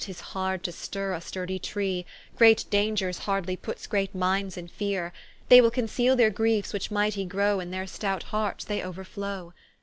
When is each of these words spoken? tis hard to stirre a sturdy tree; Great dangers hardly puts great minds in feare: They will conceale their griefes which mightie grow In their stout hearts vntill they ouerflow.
tis 0.03 0.19
hard 0.33 0.63
to 0.63 0.71
stirre 0.71 1.15
a 1.15 1.21
sturdy 1.21 1.59
tree; 1.59 2.07
Great 2.35 2.65
dangers 2.71 3.19
hardly 3.19 3.55
puts 3.55 3.85
great 3.85 4.15
minds 4.15 4.57
in 4.57 4.67
feare: 4.67 5.13
They 5.47 5.61
will 5.61 5.69
conceale 5.69 6.17
their 6.17 6.31
griefes 6.31 6.73
which 6.73 6.89
mightie 6.89 7.23
grow 7.23 7.59
In 7.59 7.69
their 7.69 7.85
stout 7.85 8.23
hearts 8.33 8.65
vntill 8.65 8.67
they 8.67 8.79
ouerflow. 8.81 9.53